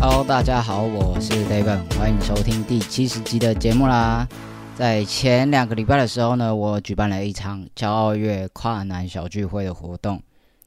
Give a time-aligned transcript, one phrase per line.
[0.00, 4.28] Hello，大家好，我是 David，欢迎收听第七十集的节目啦。
[4.74, 10.20] 在前两个礼拜的时候呢，我举办了一场骄傲月跨男小聚会的活动，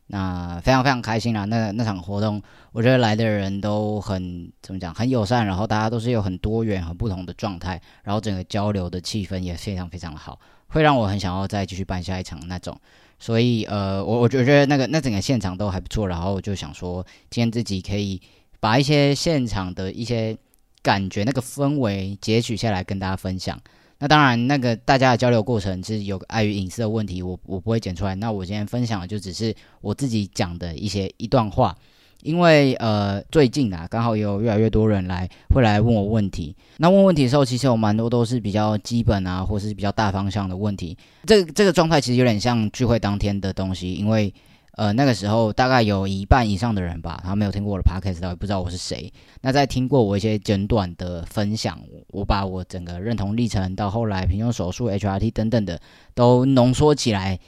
[0.07, 1.43] 那非常非常开心啦。
[1.43, 2.41] 那那场活动，
[2.71, 12.79] 我觉得来的人都很怎么讲，很友善，然后大家都是有很多元、很不同的状态，然后整个交流的气氛也非常非常的好，会让我很想要再继续办下一场那种。
[13.19, 18.21] 所以呃，我我觉得那个那整个现场都还不错，然后就想说，今天自己可以。
[18.59, 20.35] 把一些现场的一些
[20.81, 23.57] 感觉、那个氛围截取下来跟大家分享。
[23.99, 28.15] 那当然，那个大家的交流过程是有碍于隐私的问题，我我不会剪出来。
[28.15, 31.77] 那我今天分享的就只是我自己讲的一些一段话。
[32.23, 36.55] 因为呃，最近啊，刚好也有越来越多人来会来问我问题。
[36.77, 40.97] 那问问题的时候，其实有蛮多都是比较基本啊，或是比较大方向的问题。
[41.25, 44.33] 这这个状态其实有点像聚会当天的东西，因为。
[44.77, 49.11] 呃，那个时候大概有一半以上的人吧，他没有听过我的 podcast，也不知道我是谁。
[49.41, 51.79] 那在听过我一些简短的分享，
[52.09, 55.81] 我把我整个认同历程到后来平胸手术、HRT 等等的
[56.13, 57.39] 都浓缩起来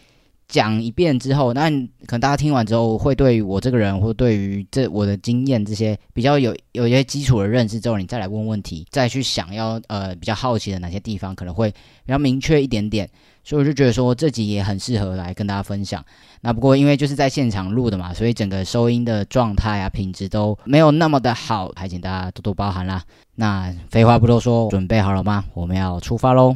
[0.50, 13.08] 讲一遍之后，那可能大家听完之后会对于我这个人或对于这我的经验这些比较有有一些基础的认识之后，你再来问问题，再去想要呃比较好奇的哪些地方可能会比较明确一点点。
[13.42, 16.04] 所以我就觉得说这集也很适合来跟大家分享。
[16.42, 23.04] 那不过因为就是在现场录的嘛，所以整个收音的状态啊品质都没有那么的好，还请大家多多包涵啦。
[23.36, 25.46] 那废话不多说，准备好了吗？
[25.54, 26.56] 我们要出发喽！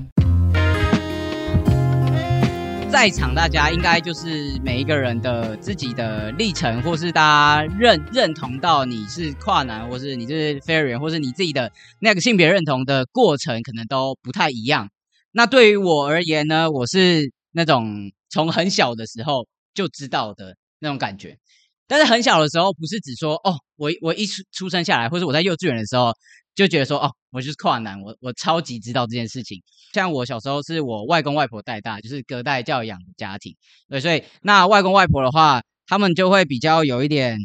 [2.93, 7.21] 在场大家应该就是每一个人的自己的历程，或是大
[7.65, 14.91] 家认认同到你是跨男，或是你是非人，或是你自己的那个性别认同的过程，可能都不太一样。
[15.31, 21.39] 那对于我而言呢，我是那种从很小的时候就知道的那种感觉，
[21.87, 26.13] 但是很小的时候不是只说哦，我我一出出生下来，或者我在幼稚园的时候
[26.55, 29.61] 就觉得说哦，我就是跨男，我我超级知道这件事情。
[29.93, 33.55] 像我小时候是我外公外婆带大，就是隔代教养的家庭，
[33.89, 37.37] 对，所以那外公外婆的话，他们就会比较有一点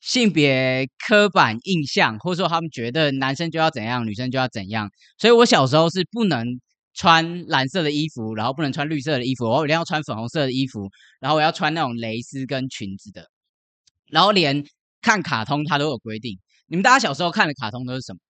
[0.00, 6.60] 性别刻板印象，或者说他们觉得男生就要怎样，女生就要怎样，所以我小时候是不能。
[6.96, 10.88] 穿蓝色的衣服，然后不能穿绿色的衣服，我一定要穿粉红色的衣服，
[11.18, 13.28] 然后我要穿那种蕾丝跟裙子的，
[14.06, 14.64] 然后连
[15.02, 16.38] 看卡通它都有规定。
[16.68, 18.20] 你们大家小时候看的卡通都是什么？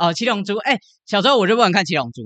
[0.00, 0.56] 哦，七龙珠。
[0.56, 2.22] 哎，小时候我就不能看七龙珠，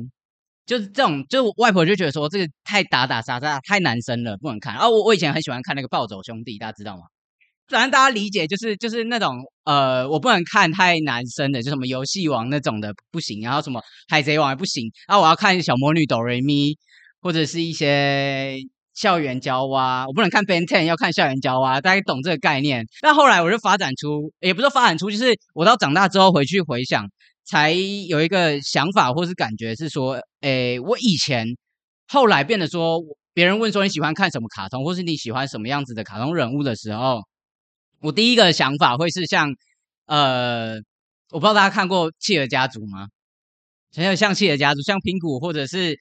[0.64, 4.74] 就是这种，就是外婆就觉得说这个太打打杀杀，太男生了，不能看。
[4.74, 7.02] 然后我我以前很喜欢看那个暴走兄弟，大家知道吗？
[7.66, 16.76] 反正大家理解就是就是那种呃，我不能看太男生的，就什么游戏王那种的不行，然后什么海贼王也不行，然后我要看小魔女哆瑞咪，
[17.22, 18.58] 或者是一些
[18.92, 22.84] 校园娇娃，我不能看 Ben Ten，要看校园娇娃，大家懂这个概念。
[23.00, 27.08] 但后来我就发展出，也不是发展出，就是我到长大之后回去回想，
[27.44, 31.47] 才有一个想法或是感觉是说，诶，我以前
[32.09, 33.00] 后来变得说，
[33.32, 37.22] 别人问说你喜欢看什么卡通，或是你喜欢什么样子的卡通人物的时候。
[38.00, 39.50] 我第一个想法会是像，
[40.06, 40.75] 呃，
[41.31, 43.09] 我不知道大家看过《企鹅家族》吗？
[43.93, 45.99] 想想像《企鹅家族》，像拼谷或者是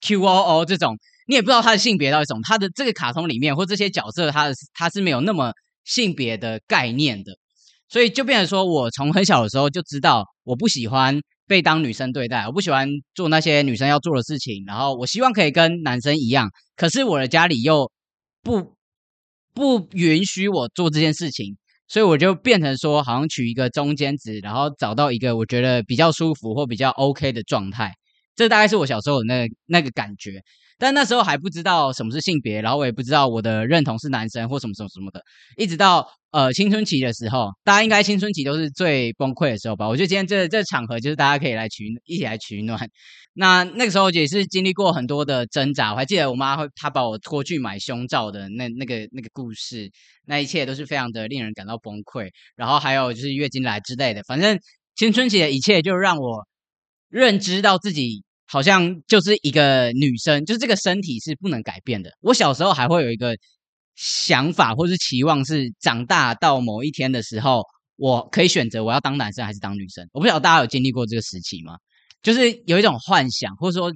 [0.00, 2.40] Q O O 这种，你也不知道他的性别到底什么。
[2.44, 5.52] 他的这个卡通里面或这些角色，他的他是没有那么
[5.84, 7.36] 性别的概念的，
[7.92, 17.92] 所以就变成说我从很小的时候就知道，我不喜欢被当女生对待，我不喜欢做那些女生要做的事情，然后我希望可以跟男生一样，可是我的家里又
[18.42, 18.72] 不。
[19.54, 27.92] 不允许我做这件事情，所以我就变成说，好像取一个中间值，然后找到一个我觉得比较舒服或比较 OK 的状态。
[28.34, 30.40] 这大概是我小时候那那个感觉。
[30.78, 35.22] 但那时候还不知道什么是性别，然后我也不知道我的认同是男生或什么什么什么的。
[35.58, 39.86] 一直到呃青春期的时候，大家应该青春期都是最崩溃的时候吧？
[39.88, 42.88] 我觉得今天这这场合就是大家可以来取一起来取暖。
[43.34, 49.90] 那那个时候也是经历过很多的挣扎，我还记得我妈会她把我拖去买胸罩的那那个那个故事，
[50.26, 52.28] 那一切都是非常的令人感到崩溃。
[52.56, 54.58] 然后还有就是月经来之类的，反正
[54.96, 56.46] 青春期的一切就让我
[57.08, 62.10] 认知到自己好像就是一个女生，就是这个身体是不能改变的。
[62.20, 63.34] 我小时候还会有一个
[63.94, 67.62] 想法或是期望，是长大到某一天的时候，
[67.96, 70.06] 我可以选择我要当男生还是当女生。
[70.12, 71.74] 我不晓得大家有经历过这个时期吗？
[72.22, 73.92] 就是有一种幻想，或者说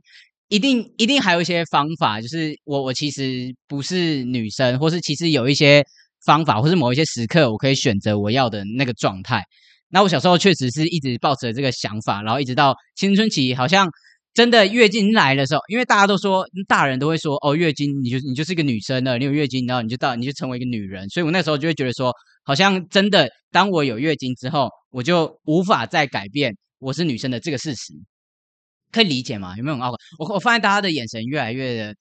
[0.49, 5.85] 一定一定还有一些方法，就是我我其实不是女生，或是其实有一些
[6.25, 9.43] 方法，或是某一些时刻，我可以选择我要的那个状态。
[9.89, 13.89] 那我小时候确实是一直抱持这个想法，然后一直到青春期，好像
[14.37, 22.13] 真的月经来的时候，因为大家都说大人都会说哦，月经你就你就是一个女生了，你有月经，然后你就到你就成为一个女人，所以我那时候就会觉得说，
[22.45, 27.95] 好像真的当我有月经之后，我就无法再改变我是女生的这个事实，
[28.93, 29.57] 可以理解吗？
[29.57, 29.97] 有没有很拗口？
[30.19, 31.95] 我我发现大家的眼神越来越的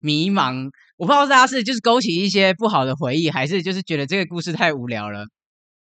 [0.00, 5.26] 迷茫，我不知道大家是就是勾起一些不好的回忆，还是就是觉得这个故事太无聊了。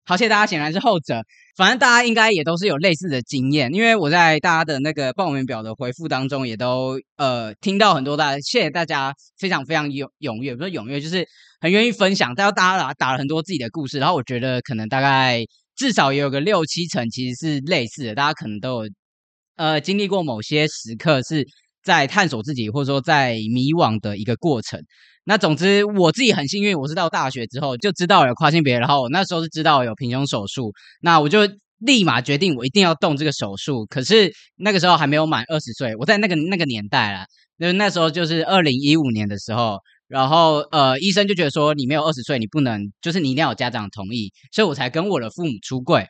[0.03, 1.21] 好，谢谢大家，显然是后者。
[1.55, 11.27] 反正大家应该也都是有类似的经验，因为我在大家的那个报名表的回复当中，也都呃听到很多大家，谢谢大家非常非常踊踊跃，不是踊跃，就是
[11.59, 12.33] 很愿意分享。
[12.33, 15.43] 大家大家打打了很多自己的故事，然后我觉得可能大概
[15.75, 18.89] 至少也有个六七成其实是类似的，大家可能都有
[19.57, 21.45] 呃经历过某些时刻是
[21.83, 24.79] 在探索自己，或者说在迷惘的一个过程。
[25.23, 31.39] 那总之，我自己很幸运，我是到大学之后就知道有跨性别，然后我那时候是知道有平胸手术，那我就
[31.77, 33.85] 立马决定我一定要动这个手术。
[33.85, 37.25] 可是那个时候还没有满二十岁，我在那个那个年代啦，
[37.57, 46.07] 那那时候就是二零一五年的时候，然后呃，医生就觉得说你没有二十岁，你不能，就是你一定要有家长同意，所以我才跟我的父母出柜。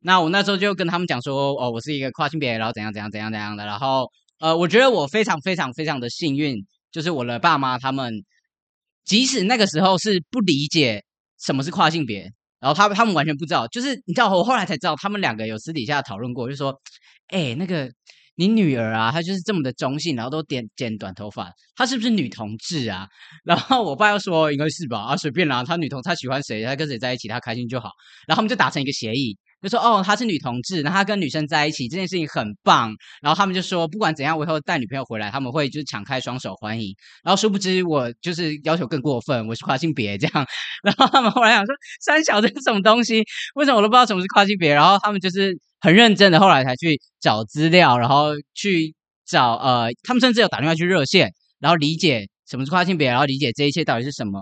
[0.00, 4.08] 那我那时候就跟他们讲说，哦，我是一个跨性别，然后怎样怎样怎样怎样的，然后
[4.40, 6.56] 呃，我觉得我非常非常非常的幸运。
[6.90, 8.24] 就是我的爸妈，他们
[9.04, 11.04] 即使那个时候是不理解
[11.38, 12.22] 什么是跨性别，
[12.60, 13.66] 然后他他们完全不知道。
[13.68, 16.74] 就是你知道，我后来才知道，他们两个有私底下讨论过，就说
[17.28, 17.90] ：“哎，那个
[18.36, 23.06] 你女儿啊，她就是这么的中性，然后都剪剪短头发，她是不是女同志啊？”
[23.44, 27.90] 然后我爸又说：“应该是吧，啊，随便啦，她女同，她喜欢谁，她跟谁在一起，她开心就好。”
[28.26, 29.36] 然后他们就达成一个协议。
[29.62, 32.94] 就说哦，她是女同志，然后她跟女生在一起这件事情很棒。
[33.20, 36.94] 然后他们就说，不管怎样，我以后带女朋友回来，他们会就是敞开双手欢迎。
[37.24, 40.46] 然后殊不知我就是要求更过分，我是跨性别这样。
[40.82, 43.24] 然后他们后来想说，三小这是什么东西？
[43.54, 44.72] 为什么我都不知道什么是跨性别？
[44.74, 48.94] 然后他们就是很认真的，后来才去找资料，然后去
[49.26, 54.40] 找呃，他们甚至有打电话去热线，然后理解什么是跨性别，然后理解这一切到底是什么。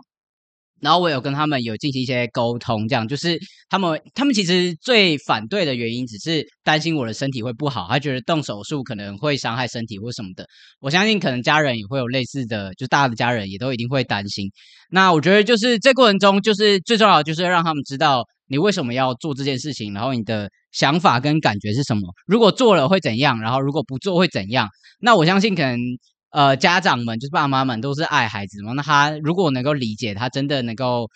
[0.87, 3.37] 然后我有跟他们有进行一些沟通，这样就是
[3.69, 10.47] 他们他们其实最反对的原因，只是担心我的身体会不好，他觉得动手术可能会伤害身体或什么的。
[10.79, 14.49] 我相信可能家人也会有类似的，就大家的家人也都一定会担心。
[14.93, 22.03] 那我觉得就是这过程中，就是最重要的就是让他们知道你为什么要做这件事情，然后你的想法跟感觉是什么。
[22.29, 24.69] 如果做了会怎样，然后如果不做会怎样。
[25.01, 25.81] 那我相信可能。
[26.37, 28.73] 呃，家长们就是爸妈们都是爱孩子嘛。
[28.75, 31.09] 那他如果能够理解，他真的能够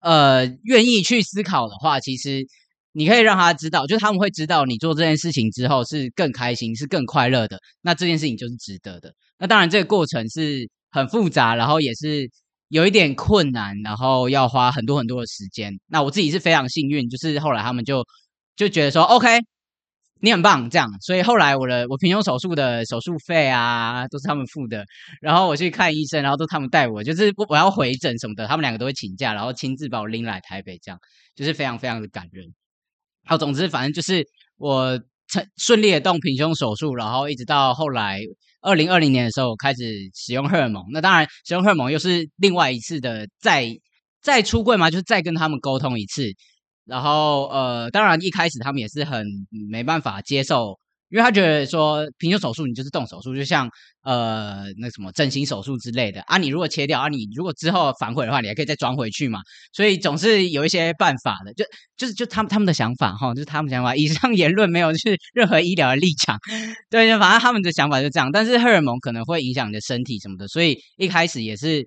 [0.00, 2.44] 呃愿意去思考的话，其实
[2.92, 7.58] 你可以让他知道，就他们会知道你做这件事情之后是更开心、是更快乐的。
[7.80, 9.14] 那这件事情就是值得的。
[9.38, 12.28] 那当然这个过程是很复杂，然后也是
[12.68, 15.72] 有一点困难，然后要花很多很多的时间。
[15.86, 18.04] 那我自己是非常幸运，就是后来他们就
[18.56, 19.40] 就觉得说，OK。
[20.20, 24.84] 你很棒，这样，所以后来我的我平胸手术的手术费啊，都是他们付的。
[25.20, 30.98] 然后我去看医生，然后都他们带我，就是我要回诊什么的，他们两个都会请假，然后亲自把我拎来台北，这样
[31.34, 32.46] 就是非常非常的感人。
[33.26, 34.26] 好，总之反正就是
[34.56, 34.98] 我
[35.28, 38.20] 成顺利的动平胸手术，然后一直到后来
[38.62, 39.82] 二零二零年的时候开始
[40.14, 40.82] 使用荷尔蒙。
[40.92, 43.68] 那当然使用荷尔蒙又是另外一次的再
[44.22, 46.22] 再出柜嘛，就是再跟他们沟通一次。
[46.86, 49.26] 然后，呃，当然一开始他们也是很
[49.70, 50.78] 没办法接受，
[51.10, 53.68] 因为他觉得说平胸手术你就是动手术，就像
[54.02, 59.40] 呃那什么整形手术之类的啊，你如果切掉啊，你如果之后反悔的话，你还可以再装回去嘛，
[59.72, 61.64] 所以总是有一些办法的，就
[61.96, 63.96] 就是就他们他们的想法哈，就是他们想法。
[63.96, 66.38] 以上 言论没有就是任何医疗的立场，
[66.88, 68.30] 对，反正他们的想法就这样。
[68.32, 71.84] 但是荷尔蒙可能会影响你的身体什么的，所以一开始也是。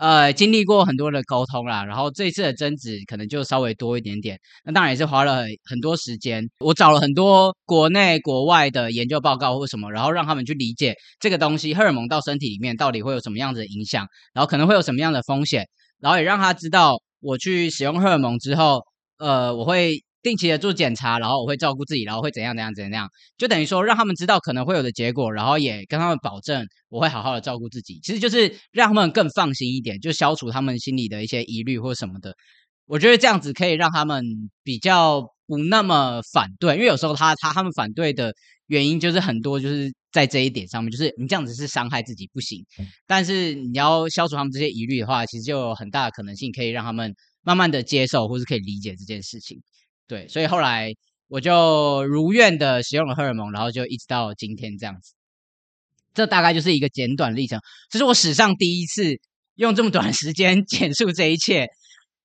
[0.00, 4.38] 呃，经历过很多的沟通啦，然后这一次的争执可能就稍微多一点点。
[4.64, 15.68] 那当然也是花了很多时间，我找了很多国内国外的研究报告或什么，然后让他们去理解这个东西，荷尔蒙到身体里面到底会有什么样子的影响，然后可能会有什么样的风险，
[16.00, 18.80] 然后也让他知道我去使用荷尔蒙之后，
[19.18, 20.02] 呃，我会。
[20.22, 23.08] 定期的做检查，然后我会照顾自己，然后会怎样怎样怎样，
[23.38, 27.98] 就等于说让他们知道可能会有的结果，然后也跟他们保证我会好好的照顾自己。
[28.02, 32.34] 其实就是让他们更放心一点，就消除他们心里的一些疑虑或什么的。
[32.86, 34.24] 我觉得这样子可以让他们
[34.64, 38.34] 比较不那么反对，因为有时候他他他们反对的
[38.66, 42.64] 原因就是很多就是在这一点上面，就是你这样子是伤害自己不行。
[43.06, 49.56] 但是你要消除他们这些疑虑的话，其实就有很大的可能性可以让他们慢慢的接受或是可以理解这件事情。
[50.10, 50.92] 对，所以后来
[51.28, 55.14] 我就如愿的使用了荷尔蒙，然后就一直到今天这样子。
[56.12, 59.04] 这大概就是一个简短历程，这是我史上第一次
[59.54, 61.68] 用这么短时间 简述这一切。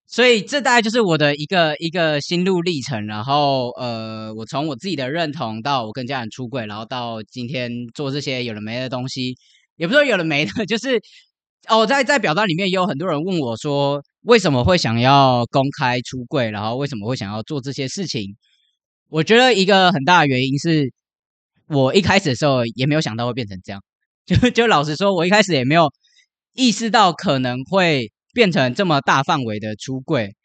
[0.07, 3.05] 所以这大概就是我的一个一个心路历程。
[3.05, 9.35] 然后呃，我从我自己的认同到我跟家人出轨，然后到今天做这些有了没的东西，
[9.75, 10.99] 也不是说有了没的， 就是
[11.67, 18.35] 哦，在在表达里面也有很多人问我说，为什么会想要公开出柜，然后为什么会想要做这些事情？
[19.09, 20.91] 我觉得一个很大的原因是
[21.67, 23.81] 我一开始的时候也没有想到会变成这样，
[24.25, 25.91] 就就老实说，我一开始也没有
[26.53, 30.35] 意识到可能会变成这么大范围的出柜。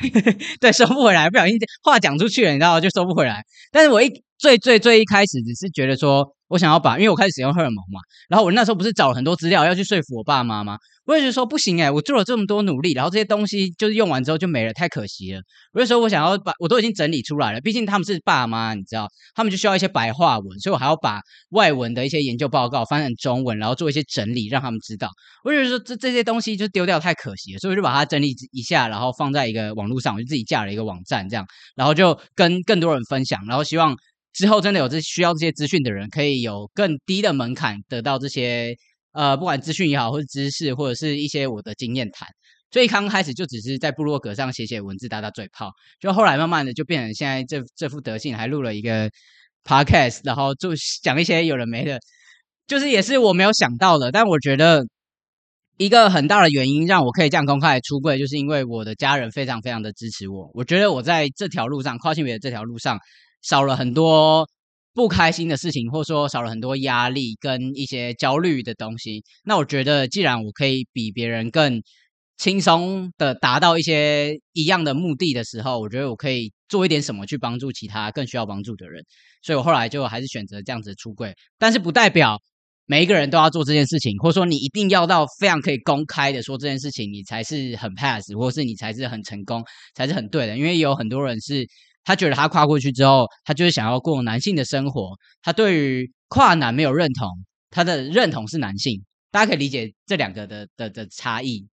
[0.60, 3.42] 对，收不回来，不小心话讲出去了，你知道就收不回来。
[3.70, 6.34] 但是我一最最最一开始只是觉得说。
[6.52, 10.76] 我想要把，因为我开始使用荷尔蒙嘛，然后我那时候不是找了很多资料要去说服我爸妈吗？
[11.06, 15.40] 我也觉得说不行哎，我做了这么多努力，然后这些东西就是用完之后就没了，太可惜了。
[15.72, 21.20] 我就说我想要把，我都已经整理出来了，毕竟他们是爸妈，你知道，他们就需要一些白话文，所以我还要把
[21.52, 25.08] 外文的一些研究报告翻成中文，然后做一些整理，让他们知道。
[25.44, 33.96] 我就说这这些东西就丢掉太可惜了，所以我就把它整理一下，然后放在一个网络上，我就自己架了一个网站，这样，然后就跟更多人分享，然后希望。
[34.32, 38.74] 之后真的有这需要这些资讯的人，可以有更低的门槛得到这些
[39.12, 42.26] 呃，不管资讯也好，或者知识，或者是一些我的经验谈。
[42.70, 45.70] 所以刚开始就只是在部落格上写写文字，打打嘴炮。
[46.00, 49.10] 就后来慢慢的就变成现在这这副德性，还录了一个
[49.64, 50.70] podcast，然后就
[51.02, 52.00] 讲一些有人没的，
[52.66, 54.10] 就是也是我没有想到的。
[54.10, 54.86] 但我觉得
[55.76, 60.50] 一个很大的原因让我可以这样公开出柜，就是因为我的家人非常非常的支持我。
[60.54, 62.98] 我觉得我在这条路上，跨性别的这条路上。
[63.42, 64.48] 少了很多
[64.94, 69.22] 不开心的事情，或者说少了很多压力跟一些焦虑的东西。
[69.44, 71.82] 那我觉得，既然我可以比别人更
[72.36, 79.02] 轻松的达到一些一样的目的的时候，我觉得我可以做一点什么去帮助其他更需要帮助的人。
[79.42, 81.34] 所以我后来就还是选择这样子出柜。
[81.58, 82.38] 但是不代表
[82.86, 90.56] 每一个人都要做这件事情，或者说你一定要到非常可以公开的说这件事情，你才是很 pass，或是你才是很成功，才是很对的。
[90.58, 91.66] 因为有很多人是。
[92.04, 95.16] 他觉得他跨过去之后，他就是想要过男性的生活。
[95.42, 97.28] 他对于跨男没有认同，
[97.70, 99.02] 他的认同是男性。
[99.30, 101.66] 大家可以理解这两个的的的差异，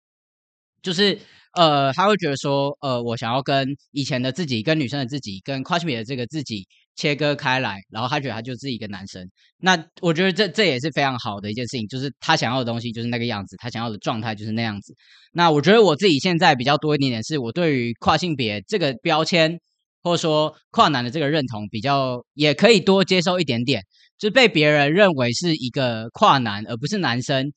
[0.84, 1.18] 就是
[1.54, 9.28] 呃，他会觉得说，呃，我想要跟以前的自己、跟女生的自己、跟跨性别的这个自己切割开来，然后他觉得他就是一个男生。
[9.58, 14.94] 那我觉得这这也是非常好的一件事情，就是他想要的东西就是那个样子，他想要的状态就是那样子。
[15.32, 19.60] 那我觉得我自己现在比较多一点点，是我对于跨性别这个标签。
[20.08, 23.84] 或者说跨男的这个认同比较也可以多接受一点点，
[24.18, 27.52] 就被别人认为是一个跨男而不是男生，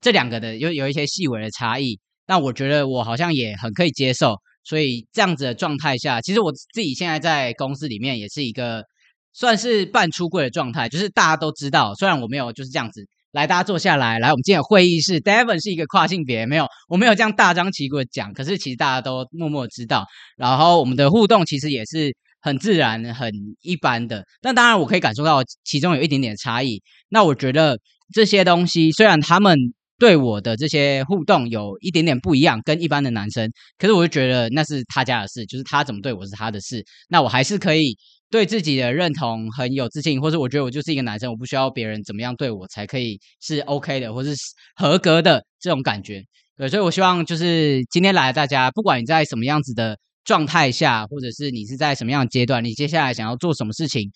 [0.00, 8.84] 这两个的有有一些细微的差异，但我觉得我好像也很可以接受，所以这样子的状态下，其实我自己现在在公司里面也是一个
[9.32, 13.06] 算是半出柜的状态，就是大家都知道，虽然我没有就是这样子。
[13.36, 14.18] 来，大家坐下来。
[14.18, 18.32] 来，我们今天会议室，Devon 是一个跨性别，没有，我没有这样大张旗鼓的讲。
[18.32, 20.06] 可是其实大家都默默知道。
[20.38, 24.24] 然后我们的互动其实也是很自然、很一般的。
[24.40, 26.82] 但当然，我可以感受到其中有一点点差异。
[27.10, 27.78] 那我觉得
[28.14, 29.54] 这些东西，虽然他们
[29.98, 36.82] 对我的这些互动有一点点不一样，跟一般的男生，可是我就觉得那是他家的事，就是他怎么对我是他的事。
[37.10, 37.98] 那我还是可以。
[38.30, 44.34] 对自己的认同很有自信，或者我觉得我就是一个男生，我不需要别人怎么样对我才可以是 OK 的，或是
[44.74, 46.22] 合格的这种感觉。
[46.56, 54.10] 对，所以我希望就是今天来大家，不管你在什么样子的状态下，或者是你是在什么样的阶段，你接下来想要做什么事情。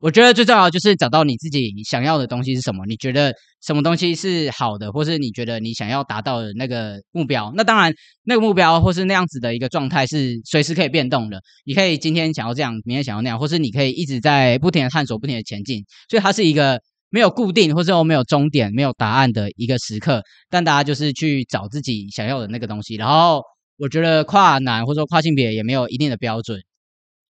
[0.00, 2.86] 我觉得最重要就是找到你自己想要的东西是什么。
[2.86, 7.52] 你觉得什么东西是好的，或是你觉得你想要达到的那个目标？
[7.54, 7.92] 那当然，
[8.24, 11.38] 那个目标或是那样子的一个状态是随时可以变动的。
[11.66, 15.84] 你可以今天想要这样，明天想要那样，或是你可以一直在不停的探索、不停的前进。
[16.08, 16.80] 所以它是一个
[17.10, 20.22] 没有固定，或是没有终点、没有答案的一个时刻。
[20.48, 22.94] 但大家就是去找自己想要的那个东西。
[22.94, 23.42] 然后
[23.76, 26.58] 我觉得跨男或者说跨性别也没有一定的标准。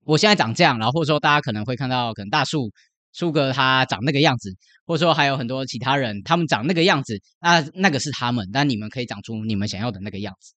[0.07, 2.71] 我现在长这样，然后或者说大家可能会看到，可能大树
[3.11, 10.53] 树哥他长那个样子，或者说还有很多其他人他们长那个样子，那那个是他们，但你们可以长出你们想要的那个样子。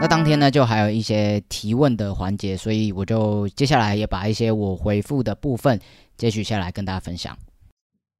[0.00, 5.78] 那当天呢，就还有一些提问的环节，所以我就接下来也把一些我回复的部分
[6.16, 7.36] 接取下来跟大家分享。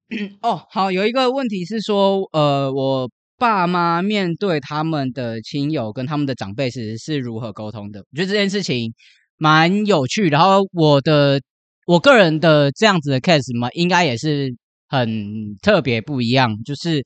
[0.42, 8.00] 哦，好，有一个问题是说，呃，我爸妈面对他们的亲友跟他们的长辈时是如何沟通的？
[8.00, 8.92] 我觉得这件事情。
[9.38, 11.40] 蛮有趣，然后我的
[11.86, 14.54] 我个人的这样子的 case 嘛，应该也是
[14.88, 16.54] 很特别不一样。
[16.64, 17.02] 就是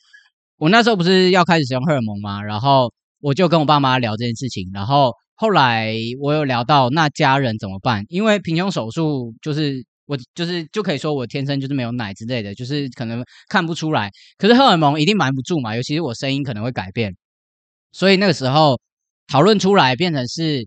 [0.57, 8.05] 我那时候不是要开始使用荷尔蒙嘛，然后我就跟我爸妈聊这件事情，然后后来我有聊到那家人怎么办？
[8.09, 14.11] 因为平胸手术就是我就是就可以说我天生就是没有奶之类的，就是可能看不出来。
[14.39, 17.15] 可是荷尔蒙一定瞒不住嘛，尤其是我声音可能会改变，
[17.93, 18.81] 所以那个时候
[19.29, 20.67] 讨论出来变成是，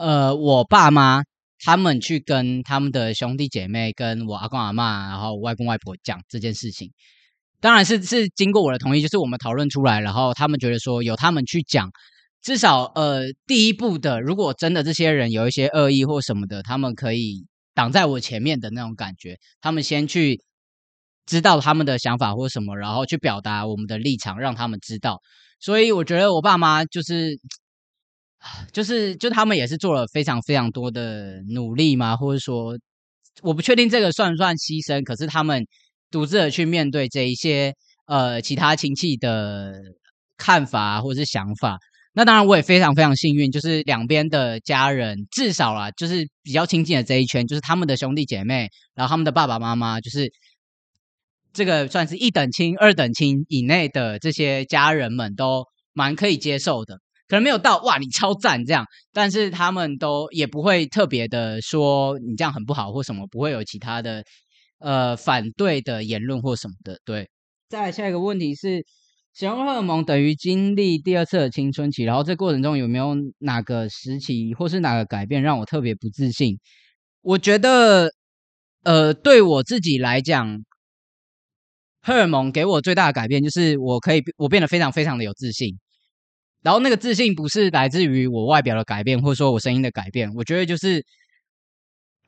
[0.00, 1.22] 呃，我爸妈
[1.62, 6.90] 他们去跟他们的兄弟姐妹，跟我阿公阿妈，然后外公外婆讲这件事情。
[7.60, 11.90] 当然是是经过我的同意，就是我们讨论出来，然后他们觉得说由他们去讲，
[12.40, 20.40] 至少呃第一步的，如果真的这些人有一些恶意或什么的，他们可以挡在我前面的那种感觉，他们先去
[21.26, 25.20] 知道他们的想法或什么，然后去表达我们的立场，让他们知道。
[25.60, 27.38] 所以我觉得我爸妈就是
[28.72, 32.76] 就是就他们也是做了非常非常多的努力嘛，或者说
[33.42, 35.64] 我不确定这个算不算牺牲，可是他们。
[36.12, 37.72] 独自的去面对这一些
[38.06, 39.72] 呃其他亲戚的
[40.36, 41.78] 看法或者是想法，
[42.14, 50.32] 那当然我也非常非常幸运，就是两边的家人至少啦，就是比较亲近的这一圈，就是他们的兄弟姐妹，然后他们的爸爸妈妈，就是
[51.52, 56.98] 这个算是一等亲、二等亲以内的这些家人们都蛮可以接受的，
[57.30, 58.84] 可能没有到哇你超赞这样，
[59.14, 64.22] 但是他们都也不会特别的说你这样很不好或什么，不会有其他的。
[64.82, 67.28] 呃，反对的言论或什么的，对。
[67.68, 68.82] 再下一个问题是，
[69.34, 76.58] 使用荷尔蒙等于经历第二次的青春期，然后这过程中有没有哪个时期或是哪个改变让我特别不自信？
[77.20, 78.10] 我觉得，
[78.82, 80.64] 呃，对我自己来讲，
[82.00, 85.78] 荷尔蒙给我最大的改变就是我可以我变得非常非常的有自信。
[86.62, 91.04] 然后那个自信不是来自于我外表的改变，或者说我声音的改变，我觉得就是。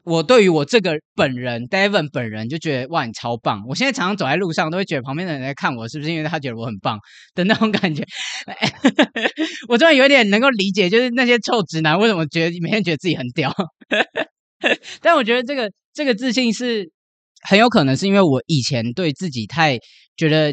[0.05, 3.63] 我对于我这个本人，Devon 本人就觉得哇，你超棒！
[3.69, 6.99] 我现在常常走在路上，都会觉得旁边的人在看我，是不是因为他觉得我很棒
[7.37, 8.05] 的那种感觉？
[9.69, 13.55] 我终于有点能够理解，就是那些臭直男为什么觉得每天觉得自己很屌。
[15.01, 16.91] 但我觉得这个这个自信是
[17.49, 19.79] 很有可能是因为我以前对自己太
[20.17, 20.53] 觉得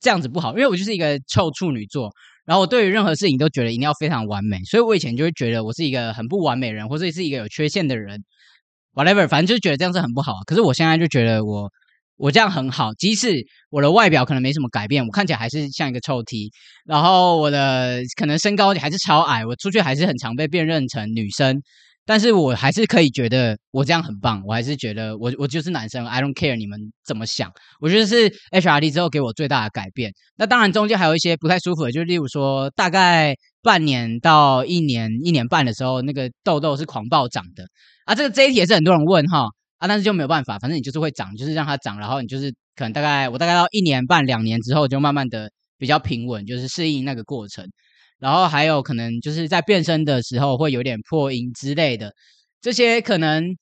[0.00, 2.10] 这样子不好，因为我就是一个臭处女座，
[2.46, 8.24] 然后我对于任何事情都觉得一定要非常完美，所以我以前就会觉得我是一个很不完美人，或者是一个有缺陷的人。
[8.94, 10.32] whatever，反正就觉得这样是很不好。
[10.46, 11.70] 可是我现在就觉得我
[12.16, 16.50] 我这样很好，即使我的外表可能没什么改变，我看起来还是像一个臭 T，
[16.86, 21.60] 然后我的可能身高还是超矮，我出去还是很常被辨认成女生，
[22.06, 27.50] 但是我还是可以觉得我这样很棒，我还是觉得我我就是男生，I don't care 你们怎么想。
[27.80, 30.12] 我觉得是 H R D 之后给我最大的改变。
[30.36, 37.66] 那当然中间还有一些不太舒服的，就是例如说大概半年到一年一年半的时候，那个痘痘是狂暴长的。
[38.04, 47.66] 啊，这个这一题也是很多人问哈啊，但是就没有办法，反正你就是会长，就是让它长，然后你就是可能大概我大概到一年半两年之后，就慢慢的比较平稳，就是适应那个过程。
[48.18, 52.12] 然后还有可能就是在变身的时候会有点破音之类的，
[52.60, 53.56] 这些可能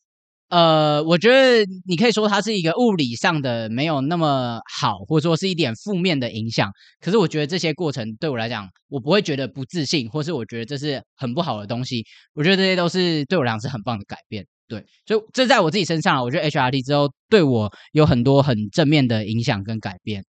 [0.48, 6.70] 呃，我觉得你可以说它是一个物理上的没有那么好，或者说是一点负面的影响。
[7.00, 12.04] 可是我觉得这些过程对我来讲，我不会觉得不自信，或是我觉得这是很不好的东西。
[12.34, 14.46] 我觉得这些都是对我来讲是很棒的改变。
[14.68, 20.24] 对，所以这在我自己身上，我觉得 HRT 之后对我有很多很正面的影响跟改变。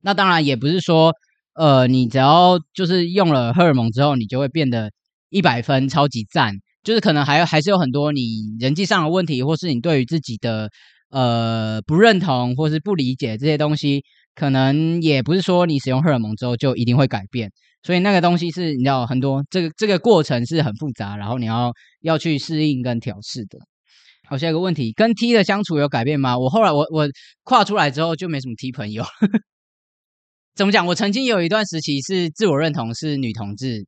[0.00, 1.12] 那当然也不是说。
[1.56, 4.92] 呃，你只要就是用了荷尔蒙之后，你就会变得
[5.30, 6.54] 一百分超级赞。
[6.84, 8.22] 就是可能还还是有很多你
[8.60, 10.70] 人际上的问题，或是你对于自己的
[11.10, 14.04] 呃不认同或是不理解这些东西，
[14.36, 17.50] 可能也不是说你使用荷尔蒙之后就一定会改变。
[17.82, 23.58] 所以那个东西是你知道很多这个这个过程是很复杂，然后你要要去适应跟调试的。
[24.28, 26.38] 好，下一个问题，跟 T 的相处有改变吗？
[26.38, 27.08] 我后来我我
[27.42, 29.04] 跨出来之后就没什么 T 朋友。
[30.56, 30.86] 怎么讲？
[30.86, 33.86] 我曾经有一段时期是自我认同是女同志，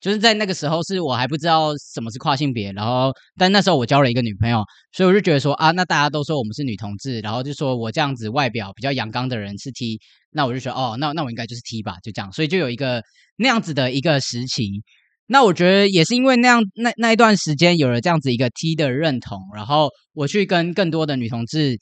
[0.00, 10.00] 就是在那个时候是我还不知道什么是跨性别，然后但那时候我交了一个女朋友，所以我就觉得说啊，那大家都说我们是女同志，然后就说我这样子外表比较阳刚的人是 T，
[10.30, 13.02] 那我就说哦，那那我应该就是 T 吧，就这样，所以就有一个
[13.36, 14.82] 那样子的一个时期。
[15.26, 21.76] 那我觉得也是因为那样那那一段时间有了这样子一个 T 的认同，然后我去跟更多的女同志。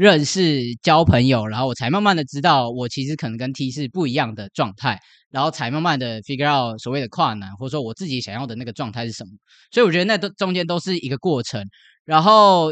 [0.00, 4.98] 认识交朋友，然后我才慢慢的知道，我其实可能跟 T 是不一样的状态，
[5.30, 9.30] 然后才慢慢的 figure out 所谓的跨男，或者说我自己想要的那个状态是什么。
[9.70, 11.62] 所以我觉得那都中间都是一个过程，
[12.06, 12.70] 然后。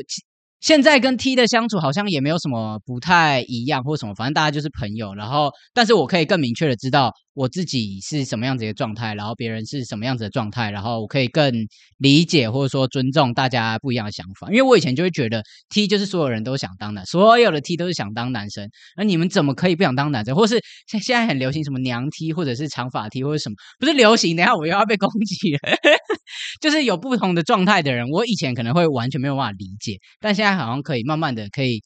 [0.61, 5.15] 现在跟 T 的相处好像也没有什么不太一样或什么，反正大家就是朋友。
[5.15, 11.53] 然后，但是我可以更明确的知道我自己是什么样子的状态，然后别人是什么样子的状态，然后我可以更
[11.99, 14.49] 理解或者说尊重大家不一样的想法。
[14.49, 20.35] 因为我以前就会觉得 T 就是所有人都想当的，所有的 T 都是想当男生，那你们怎么可以不想当男生？
[20.35, 23.55] 或是现现在很流行什么娘 T 或者是长发 T 或者什么？
[23.79, 25.59] 不是流行，等下我又要被攻击了。
[26.61, 31.81] 就是有不同的状态的人，我以前可能会完全没有办法理解，但现在好像可以慢慢的可以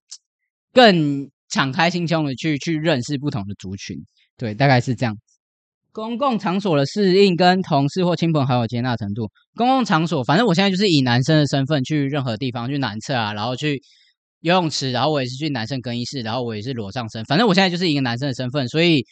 [0.72, 3.98] 更敞开心胸的去去认识不同的族群，
[4.38, 5.14] 对，大概是这样。
[5.92, 9.31] 公共场所的适应跟同事或亲朋好友接纳程度。
[9.55, 13.81] 公共场所，反正我现在就是以男生的身份去任何地方，去男厕啊，然后去
[14.40, 17.22] 游泳池，然后我也是去男生更衣室，然后我也是裸上身。
[17.26, 19.05] 反正我现在就是一个男生的身份，所以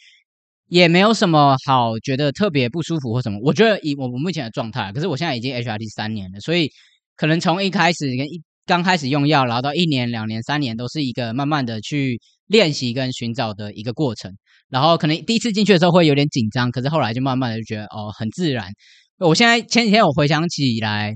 [0.67, 3.39] 也没有什么好觉得特别不舒服或什么。
[3.43, 6.69] 我觉得以我目前的状态，可是我现在已经 HRT 三年了，所以
[7.15, 14.31] 可能从一开始跟一刚开始用药，然后到一年、两年、三年，都是一个慢慢的去练习跟寻找的一个过程。
[14.69, 18.69] 然后可能第一次进去的时候会有点紧张，可是后来就慢慢的就觉得哦很自然。
[19.17, 21.13] 我现在前几天我回想起来，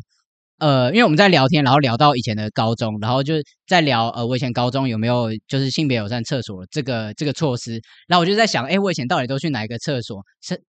[0.60, 3.36] 呃，因为我们在聊天，然后聊到以前的高中，然后就
[3.67, 10.62] 在聊呃我以前高中有没有就是性别友善厕所这个这个措施，然后我就在想，哎，我以前到底都去哪一个厕所，是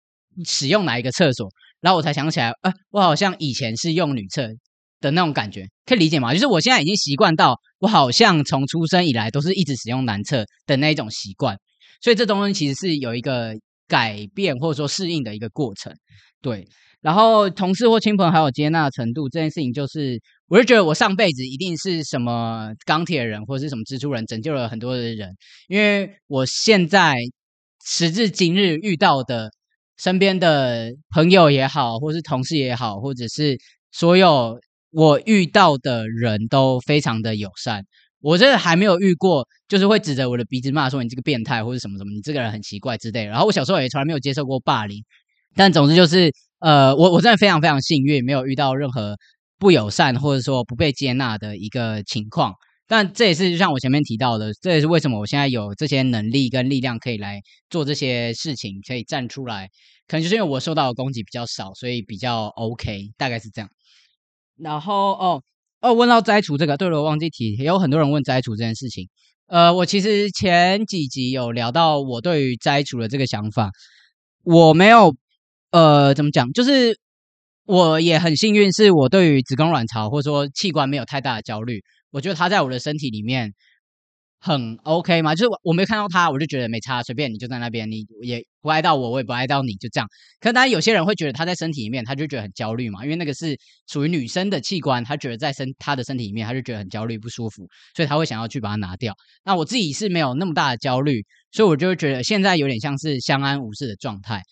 [0.45, 1.49] 使用哪一个厕所？
[1.81, 4.49] 然后我才想起来，呃，我好像以前是用女厕
[5.01, 6.33] 的那种感觉，可以理解吗？
[6.33, 11.59] 就是我现在已经习惯到，我好像从出生以来都是一直使用男厕的那一种习惯。
[12.01, 13.55] 所以这东西其实是有一个
[13.89, 15.93] 改变或者说适应的一个过程，
[16.43, 16.67] 对。
[17.03, 25.37] 然后同事或亲朋好友接纳程度这件事情，就是我就觉得我上辈子一定是什么钢铁人或者是什么蜘蛛人，拯救了很多的人。
[25.69, 27.15] 因为我现在
[27.85, 29.51] 时至今日遇到的
[29.97, 33.57] 身边的朋友也好，或是同事也好，或者是
[33.93, 34.59] 所有
[34.97, 37.85] 我遇到的人都非常的友善。
[38.21, 43.27] 我这还没有遇过，就是会指着我的鼻子骂说你这个变态或者什么什么，你这个人很奇怪之类。
[43.27, 45.05] 然后我小时候也从来没有接受过霸凌，
[45.55, 49.15] 但总之就是，呃，我我真的非常非常幸运，没有遇到任何
[49.59, 52.55] 不友善或者说不被接纳的一个情况。
[52.89, 59.69] 但这也是就像我前面提到的，这也是为什么我现在有这些能力跟力量可以来做这些事情，可以站出来。
[60.09, 63.69] 可能就是因为我受到的攻击比较少，所以比较 OK，大概是这样。
[64.59, 65.43] 然后哦。
[65.83, 69.09] 哦，问到摘除这个，对了，我忘记提，也有很多人问摘除这件事情。
[69.47, 73.71] 呃，我其实前几集有聊到我对于摘除的这个想法，
[74.43, 75.15] 我没有，
[75.71, 76.51] 呃，怎么讲？
[76.53, 76.99] 就是
[77.67, 81.83] 我也很幸运，是我对于子宫卵巢或者说器官没有太大的焦虑。
[82.11, 83.53] 我觉得它在我的身体里面。
[84.47, 85.35] 很 OK 吗？
[85.35, 90.09] 就是我我没看到他，我就觉得没差，随便你就在那边，你也不爱到我，我也不爱到你，就这样。
[90.39, 99.13] 可当然有些人会觉得他在身体里面，他就觉得很焦虑嘛，因为那个是属于女生的器官，他觉得在身他的身体里面，他就觉得很焦虑不舒服，所以他会想要去把它拿掉。
[99.45, 104.43] 那我自己是没有那么大的焦虑，所以我就觉得现在有点像是相安无事的状态。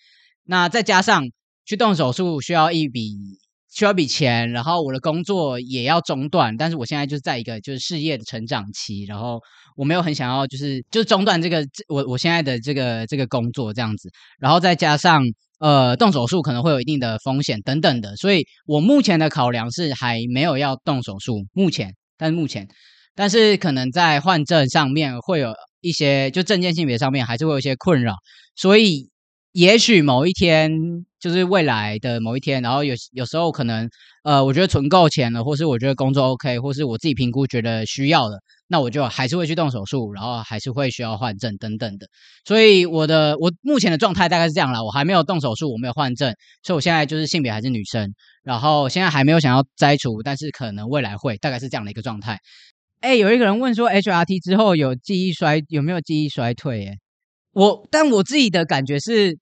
[0.42, 1.24] 那再加上
[1.64, 3.43] 去动手术需要一笔。
[3.74, 9.40] 需要笔钱，然后我的工作也要中断，但是我现在就是在一个就是事业的成长期，然后
[9.76, 14.08] 我没有很想要就是就是中断这个我我现在的这个这个工作这样子，
[14.38, 15.24] 然后再加上
[15.58, 22.68] 呃动手术可能会有一定的风险等等的，所以我目前的考量是还没有要动手术，目前，但目前，
[23.16, 28.14] 但是可能在换证上面会有一些就证件性别上面还是会有一些困扰，
[28.54, 29.10] 所以。
[29.54, 30.68] 也许某一天，
[31.20, 33.88] 就是未来的某一天，然后有有时候可能，
[34.24, 42.08] 呃，我觉得存够钱了，或是我觉得工作 OK，或是我自己评估觉得需要的，那我就还是会去动手术，然后还是会需要换证等等的。
[42.44, 48.12] 所以我的我目前的状态大概是这样啦，我还没有动手术，我没有换证，所以我现在就是性别还是女生，
[48.42, 52.40] 然后现在还没有想要摘除，但是可能未来会，大概是这样的一个状态。
[53.02, 56.86] 哎，有一个人问说，HRT 之后有记忆衰有没有记忆衰退？
[56.86, 56.96] 哎，
[57.52, 59.38] 我但我自己的感觉是。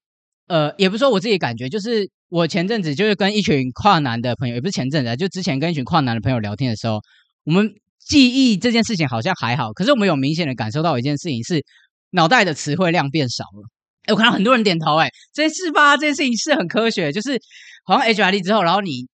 [0.53, 6.99] 呃，也不是说我自己感觉，就是我前阵子就是跟一群跨男的朋友，也不是前阵子，就之前跟一群跨男的朋友聊天的时候，
[7.43, 11.65] 我们记忆这件事情好像还好，可是我们有明显的感受到一件事情是
[12.11, 13.67] 脑袋的词汇量变少了。
[14.03, 17.41] 哎，我看到很多人点头，哎，这件事吧，这件事情是很科学，就是
[17.83, 19.07] 好像 HRD 之后，然后你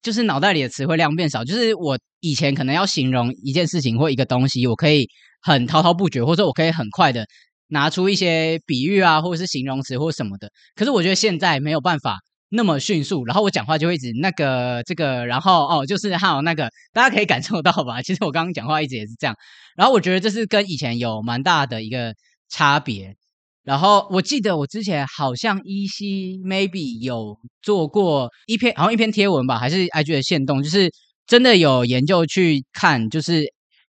[0.00, 5.06] 就是脑袋里的词汇量变少，就是我以前可能要形容一件事情或一个东西，我可以
[5.42, 7.26] 很滔滔不绝，或者我可以很快的。
[7.68, 18.00] 拿出一些比喻啊，或者是形容词或什么的，可是我觉得现在没有办法那么迅速，然后我讲话就会一直那个这个，然后哦，就是还有那个，大家可以感受到吧？
[18.02, 19.36] 其实我刚刚讲话一直也是这样，
[19.76, 22.14] 然后我觉得这是跟以前有蛮大的一个
[22.48, 23.16] 差别。
[23.64, 30.88] 然后我记得我之前好像依稀 maybe 有做过一篇，好像一篇贴文吧，还是 IG 的线动，就是
[31.26, 33.52] 真的有研究去看，就是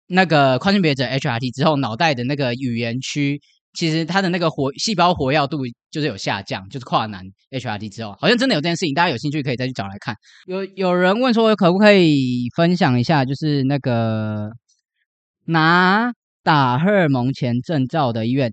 [0.08, 3.40] 那个跨性别者 HRT 之后脑袋的那个语言区。
[3.72, 5.58] 其实它的那个活细胞活跃度
[5.90, 10.14] 就是有下降，就是跨男 HRT 之后，好像真的有这件事情，大家有兴趣可以再去找来看。
[10.46, 14.50] 有有人问说，可不可以分享一下，就是那个
[15.46, 18.52] 拿打荷尔蒙前证照的医院？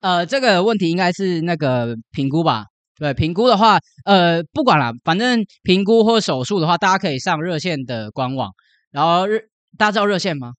[0.00, 2.64] 呃，这个问题应该是那个评估吧？
[2.98, 8.50] 对，评估的话，呃，不管了，反正评估或手术的话，大家可以上热线的官网。
[8.90, 9.40] 然后热，
[9.76, 10.52] 大家知道热线吗？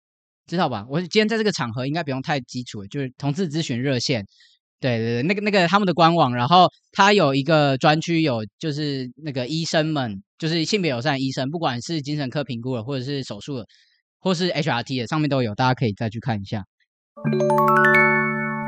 [0.48, 0.86] 知道吧？
[0.90, 4.26] 我今天在这个场合应该不用太基础，就是同志咨询热线，
[4.80, 13.66] 对对对，那个那个他们的官网，然后它有一个专区，有就是那个医生们，就是性别友善医生，不管是精神科评估的，或者是手术的，
[14.20, 16.64] 或是 HRT 的，上面都有，大家可以再去看一下。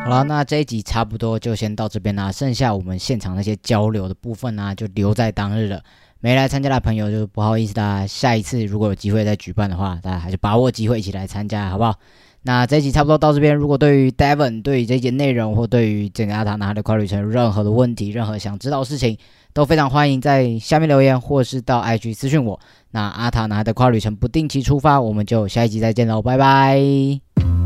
[0.04, 5.84] 好了，那这一集差不多就先到这边啦，剩下我们现场那些交流的部分呢，就留在当日了。
[6.20, 11.96] 没来参加的朋友就不好意思啦，下一次如果有机会再举办的话，大家还是把握机会一起来参加，好不好？
[12.44, 13.54] 那这一集差不多到这边。
[13.54, 19.18] 如果对于 Devon 对于这节内容或对于整个阿塔拿的跨旅程任何的问题，任何想知道的事情，
[19.54, 22.58] 都非常欢迎在下面留言，或是到 IG 私讯我。
[22.92, 27.57] 那阿塔拿的跨旅程不定期出发，我们就下一集再见喽，拜拜。